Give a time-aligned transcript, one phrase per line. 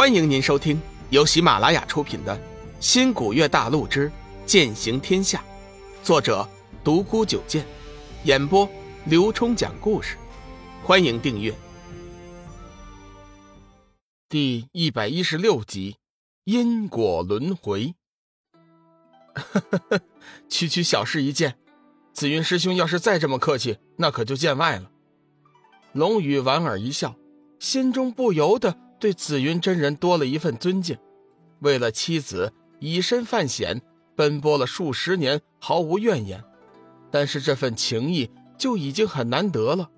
[0.00, 0.80] 欢迎您收听
[1.10, 2.34] 由喜马拉雅出品的
[2.80, 4.10] 《新古月大陆之
[4.46, 5.44] 剑行天下》，
[6.02, 6.48] 作者
[6.82, 7.66] 独孤九剑，
[8.24, 8.66] 演播
[9.04, 10.16] 刘冲讲故事。
[10.82, 11.54] 欢迎订阅。
[14.26, 15.98] 第一百一十六集，
[16.44, 17.94] 因果轮回。
[20.48, 21.58] 区区小事一件，
[22.14, 24.90] 紫云师兄要是再这么客气，那可就见外了。
[25.92, 27.14] 龙宇莞尔一笑，
[27.58, 30.96] 心中不由得对紫云真人多了一份尊敬。
[31.60, 33.82] 为了妻子以身犯险，
[34.14, 36.44] 奔波了数十年，毫无怨言。
[37.10, 39.90] 但是这份情谊就已经很难得了，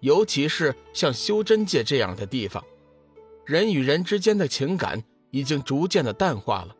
[0.00, 2.62] 尤其是像修真界这样的地方，
[3.46, 6.76] 人与人之间的情感已经逐渐的淡化了，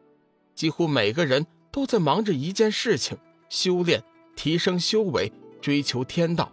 [0.55, 3.17] 几乎每个人都在忙着一件事情：
[3.49, 4.03] 修炼、
[4.37, 6.53] 提升修为、追求天道。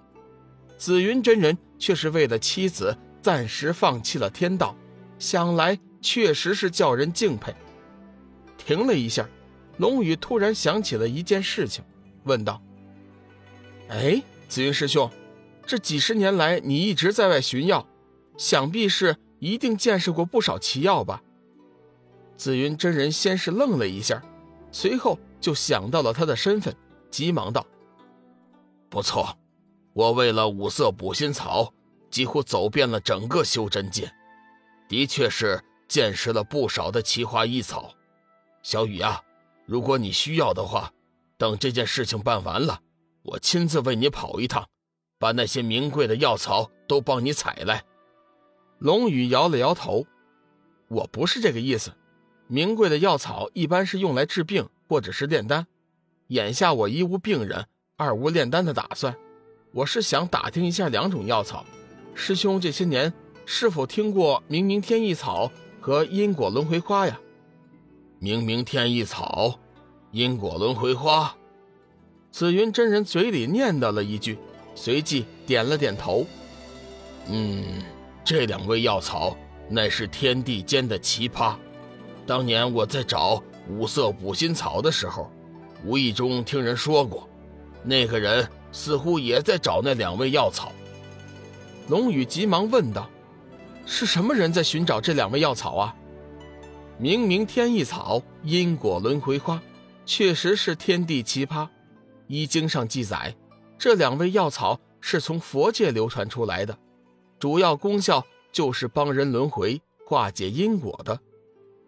[0.77, 4.75] 紫云真人却是为了妻子暂时放弃了天道，
[5.19, 7.53] 想来确实是叫人敬佩。
[8.57, 9.27] 停了一下，
[9.77, 11.83] 龙宇突然想起了一件事情，
[12.23, 12.61] 问道
[13.89, 15.09] ：“哎，紫云师兄，
[15.65, 17.87] 这几十年来你一直在外寻药，
[18.37, 21.21] 想必是一定见识过不少奇药吧？”
[22.37, 24.21] 紫云真人先是愣了一下，
[24.71, 26.75] 随后就想到了他的身份，
[27.09, 27.65] 急忙道
[28.89, 29.37] ：“不错。”
[29.93, 31.73] 我为了五色补心草，
[32.11, 34.11] 几乎走遍了整个修真界，
[34.87, 37.93] 的确是见识了不少的奇花异草。
[38.63, 39.21] 小雨啊，
[39.65, 40.91] 如果你需要的话，
[41.37, 42.81] 等这件事情办完了，
[43.23, 44.67] 我亲自为你跑一趟，
[45.19, 47.83] 把那些名贵的药草都帮你采来。
[48.79, 50.05] 龙宇摇了摇头
[50.89, 51.91] ：“我不是这个意思，
[52.47, 55.65] 名贵的药草一般是用来治病或者是炼丹，
[56.27, 59.15] 眼下我一无病人，二无炼丹的打算。”
[59.71, 61.65] 我是想打听一下两种药草，
[62.13, 63.11] 师兄这些年
[63.45, 67.19] 是否听过明明天意草和因果轮回花呀？
[68.19, 69.59] 明明天意草，
[70.11, 71.35] 因果轮回花。
[72.31, 74.37] 紫云真人嘴里念叨了一句，
[74.73, 76.25] 随即点了点头。
[77.27, 77.81] 嗯，
[78.23, 79.37] 这两味药草
[79.69, 81.55] 乃是天地间的奇葩。
[82.25, 85.31] 当年我在找五色补心草的时候，
[85.85, 87.29] 无意中听人说过，
[87.83, 88.47] 那个人。
[88.77, 90.69] 似乎也在找那两味药草。
[91.87, 93.09] 龙宇急忙问道
[93.85, 95.95] ：“是什么人在寻找这两味药草啊？”
[96.97, 99.61] 明明天意草、因果轮回花，
[100.05, 101.67] 确实是天地奇葩。
[102.27, 103.35] 医经上记载，
[103.77, 106.77] 这两味药草是从佛界流传出来的，
[107.37, 111.19] 主要功效就是帮人轮回、化解因果的。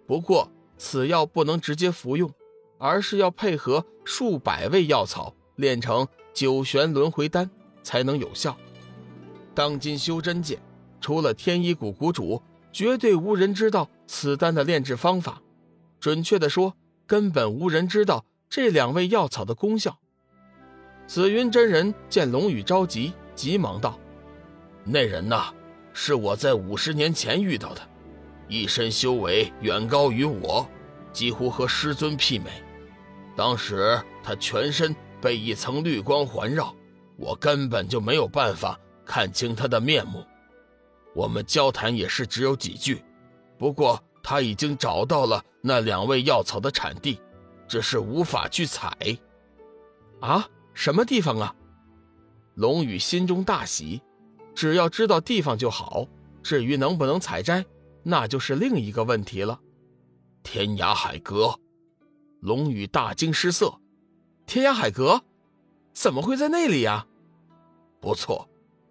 [0.06, 2.30] 不过，此药不能直接服用，
[2.78, 6.08] 而是要配合数百味药草炼成。
[6.34, 7.50] 九玄轮回丹
[7.82, 8.56] 才能有效。
[9.56, 10.60] 当今修真界，
[11.00, 12.42] 除了天一谷谷主，
[12.72, 15.42] 绝对无人知道此丹的炼制方法。
[16.00, 16.74] 准确的说，
[17.06, 19.98] 根本无人知道这两味药草的功效。
[21.06, 23.98] 紫云真人见龙宇着急，急忙道
[24.84, 25.54] ：“那人呐，
[25.94, 27.82] 是我在五十年前遇到的，
[28.48, 30.68] 一身修为远高于我，
[31.12, 32.52] 几乎和师尊媲美。
[33.36, 36.72] 当时他全身……”被一层绿光环绕，
[37.16, 40.24] 我根本就没有办法看清他的面目。
[41.18, 43.04] 我们交谈也是只有几句，
[43.58, 47.20] 不过他已经找到了那两味药草的产地，
[47.68, 48.96] 只是无法去采。
[50.22, 51.56] 啊，什么地方啊？
[52.54, 54.00] 龙宇心中大喜，
[54.54, 56.08] 只要知道地方就好。
[56.44, 57.66] 至于能不能采摘，
[58.04, 59.60] 那就是另一个问题了。
[60.44, 61.60] 天涯海阁，
[62.42, 63.74] 龙宇大惊失色。
[64.46, 65.24] 天涯海阁，
[65.94, 67.08] 怎么会在那里呀？
[68.00, 68.48] 不错，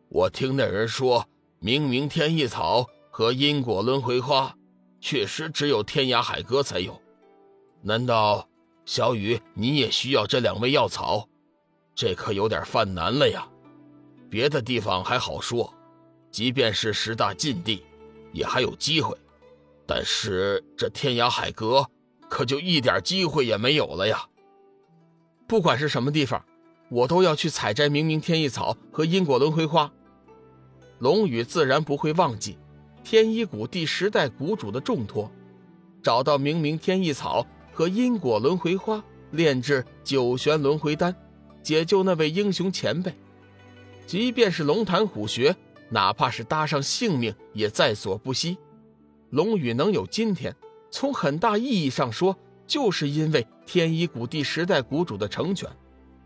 [0.08, 1.24] 我听那人说，
[1.58, 4.54] 明明天意草和因果轮回花，
[5.00, 7.00] 确实只有天涯海阁才有。
[7.82, 8.48] 难道
[8.84, 11.28] 小雨你也需要这两味药草？
[11.94, 13.48] 这可有点犯难了呀。
[14.28, 15.72] 别的地方还好说，
[16.30, 17.82] 即便是十大禁地，
[18.32, 19.16] 也还有机会。
[19.86, 21.86] 但是这天涯海阁，
[22.28, 24.26] 可就一点机会也没有了呀。
[25.46, 26.44] 不管是什么地方，
[26.90, 29.90] 我都要去采摘明明天意草和因果轮回花。
[30.98, 32.58] 龙宇自然不会忘记
[33.04, 35.30] 天一谷第十代谷主的重托，
[36.02, 41.14] 找到明明天意草和因果轮回花，炼制九玄轮回丹，
[41.62, 43.12] 解救那位英雄前辈。
[44.06, 45.54] 即便是龙潭虎穴，
[45.90, 48.56] 哪怕是搭上性命也在所不惜。
[49.30, 50.54] 龙宇能有今天，
[50.90, 52.36] 从很大意义上说。
[52.68, 55.70] 就是因为天一谷第十代谷主的成全，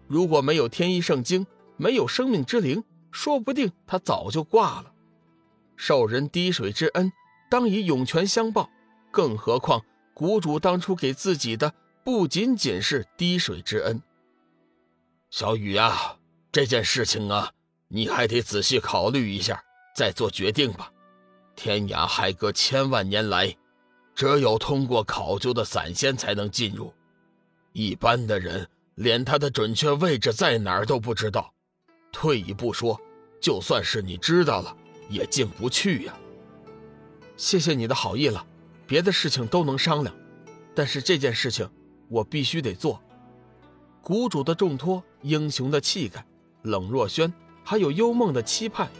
[0.09, 1.47] 如果没有天一圣经，
[1.77, 4.93] 没有生命之灵，说不定他早就挂了。
[5.77, 7.13] 受人滴水之恩，
[7.51, 8.71] 当以涌泉相报。
[9.11, 9.83] 更何况
[10.15, 11.75] 谷主当初给自己的
[12.05, 14.01] 不仅仅是滴水之恩。
[15.31, 16.17] 小雨啊，
[16.53, 17.51] 这件事情啊，
[17.89, 19.63] 你还得仔细考虑一下，
[19.97, 20.93] 再做决定吧。
[21.57, 23.57] 天涯海阁千万年来，
[24.15, 26.93] 只有通过考究的散仙才能进入，
[27.73, 31.53] 一般的人连它的准确位置在哪儿都不知道。
[32.13, 33.01] 退一步说，
[33.41, 34.77] 就算是你知道了，
[35.09, 36.15] 也进不去呀。
[37.37, 38.45] 谢谢你的好意了，
[38.87, 40.15] 别的事情都能商量，
[40.75, 41.69] 但是这件事情
[42.09, 43.01] 我必须得做。
[44.03, 46.25] 谷主的重托、英雄的气概、
[46.63, 47.33] 冷若轩
[47.65, 48.91] 还有幽梦的期盼，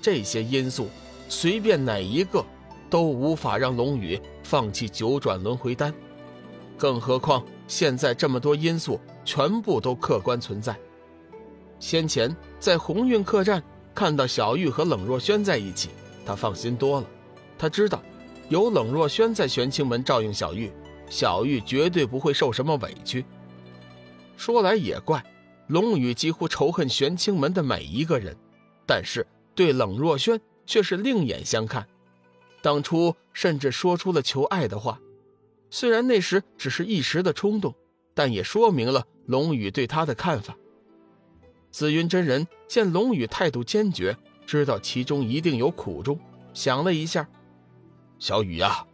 [0.00, 0.88] 这些因素，
[1.28, 2.44] 随便哪一个
[2.90, 5.92] 都无法让龙宇放弃九转轮回丹。
[6.76, 10.78] 更何况现在这么多因素全部都客观存在。
[11.80, 13.62] 先前在鸿运客栈
[13.94, 15.90] 看到小玉和冷若轩在一起，
[16.24, 17.06] 他放心多了。
[17.56, 18.02] 他知道，
[18.48, 20.72] 有冷若轩在玄清门照应小玉，
[21.08, 23.24] 小玉绝对不会受什么委屈。
[24.36, 25.24] 说来也怪，
[25.66, 28.36] 龙宇几乎仇恨玄清门的每一个人，
[28.86, 31.86] 但是对冷若轩却是另眼相看。
[32.62, 35.00] 当初甚至说出了求爱的话，
[35.70, 37.74] 虽然那时只是一时的冲动，
[38.14, 40.56] 但也说明了龙宇对他的看法。
[41.70, 44.16] 紫云真人见龙宇态度坚决，
[44.46, 46.18] 知道其中一定有苦衷，
[46.52, 47.28] 想了一下。
[48.18, 48.84] 小雨呀，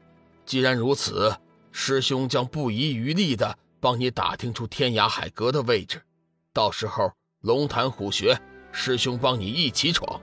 [0.44, 1.34] 既然如此，
[1.72, 6.02] 师兄将不遗余力的帮你打听出天涯海阁的位置。
[6.52, 7.10] 到时候
[7.40, 8.38] 龙潭虎穴，
[8.70, 10.20] 师兄帮你一起闯。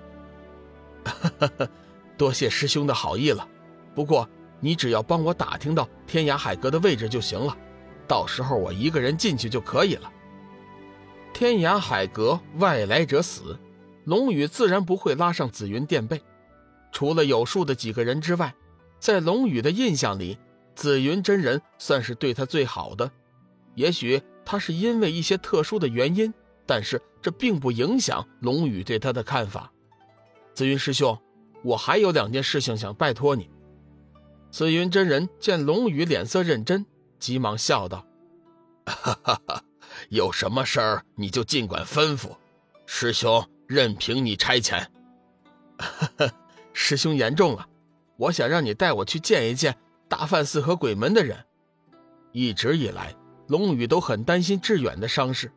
[2.18, 3.48] 多谢师兄的好意了。
[3.96, 7.58] 不过你只要帮我打听到天涯海阁的位置就行了，
[8.08, 10.12] 到时候我一个人进去就可以了。
[11.42, 13.58] 天涯海阁外来者死，
[14.06, 16.22] 龙宇自然不会拉上紫云垫背。
[16.92, 18.54] 除了有数的几个人之外。
[19.00, 20.38] 在龙宇的印象里，
[20.76, 23.12] 紫云真人算是对他最好的。
[23.74, 26.32] 也许他是因为一些特殊的原因，
[26.68, 29.72] 但是这并不影响龙宇对他的看法。
[30.54, 31.20] 紫云师兄，
[31.64, 33.50] 我还有两件事情想拜托你。
[34.52, 36.86] 紫云真人见龙宇脸色认真，
[37.18, 38.06] 急忙笑道
[38.86, 39.64] ：“哈哈哈，
[40.10, 42.36] 有什么事儿你就尽管吩咐，
[42.86, 44.86] 师兄任凭你差遣。
[46.74, 47.68] ”师兄言重了。
[48.18, 49.76] 我想让你带我去见一见
[50.08, 51.46] 大梵寺和鬼门的人。
[52.32, 53.16] 一直以来，
[53.48, 55.52] 龙宇都很担心志远的伤势。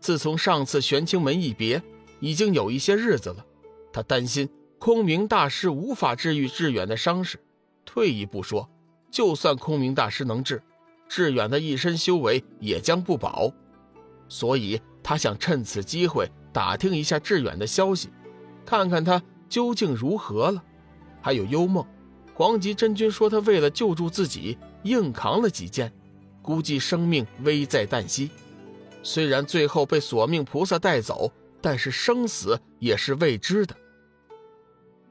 [0.00, 1.80] 自从上次玄清门一别，
[2.18, 3.46] 已经有一些日子了。
[3.92, 4.48] 他担心
[4.78, 7.38] 空明大师无法治愈志远的伤势。
[7.84, 8.68] 退一步说，
[9.10, 10.60] 就算空明大师能治，
[11.08, 13.52] 志远的一身修为也将不保。
[14.32, 18.08] 所以他想趁此机会打听一下志远的消息，
[18.64, 20.64] 看看他究竟如何了。
[21.20, 21.86] 还有幽梦，
[22.32, 25.92] 黄极真君说他为了救助自己，硬扛了几剑，
[26.40, 28.30] 估计生命危在旦夕。
[29.02, 31.30] 虽然最后被索命菩萨带走，
[31.60, 33.76] 但是生死也是未知的。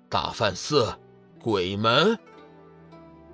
[0.09, 0.91] 大梵寺，
[1.39, 2.17] 鬼门。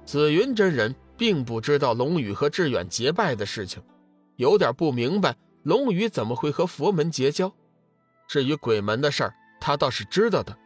[0.03, 3.81] 紫云真人并不知道龙宇和志远结拜的事情，
[4.35, 5.33] 有点不明白
[5.67, 7.53] 龙宇怎么会和佛门结交。
[8.25, 10.57] 至于鬼门的事儿，他倒是知道的。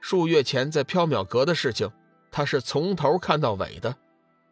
[0.00, 1.92] 数月前在缥缈阁的事情，
[2.30, 3.94] 他是从头看到尾的。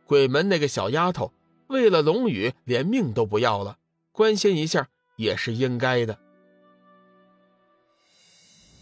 [0.05, 1.33] 鬼门那个小丫头，
[1.69, 3.79] 为了龙宇连命都不要了，
[4.13, 6.19] 关心一下也是应该的。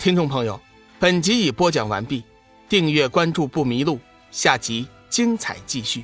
[0.00, 0.58] 听众朋友，
[0.98, 2.24] 本集已播讲完毕，
[2.68, 4.00] 订阅关注不迷路，
[4.32, 6.02] 下集精彩继续。